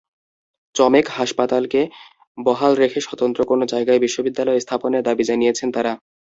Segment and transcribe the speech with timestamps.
[0.75, 1.81] চমেক হাসপাতালকে
[2.37, 5.93] বহাল রেখে স্বতন্ত্র কোনো জায়গায় বিশ্ববিদ্যালয় স্থাপনের দাবি জানিয়েছেন তাঁরা।